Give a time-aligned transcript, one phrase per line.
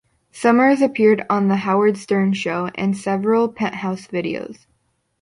[0.31, 4.65] Summers appeared on "The Howard Stern Show" and several Penthouse videos.